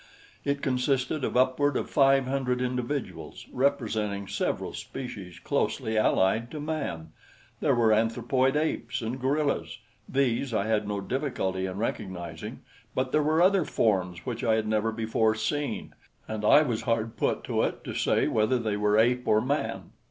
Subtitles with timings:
[0.43, 7.11] It consisted of upward of five hundred individuals representing several species closely allied to man.
[7.59, 9.77] There were anthropoid apes and gorillas
[10.09, 12.61] these I had no difficulty in recognizing;
[12.95, 15.93] but there were other forms which I had never before seen,
[16.27, 19.91] and I was hard put to it to say whether they were ape or man.